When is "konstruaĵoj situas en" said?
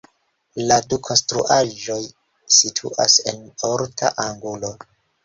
1.07-3.45